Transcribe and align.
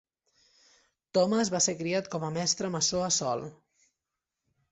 Thomas 1.17 1.51
va 1.57 1.61
ser 1.65 1.75
criat 1.81 2.09
com 2.15 2.25
a 2.27 2.31
mestre 2.39 2.71
maçó 2.77 3.05
a 3.09 3.13
Sol. 3.21 3.43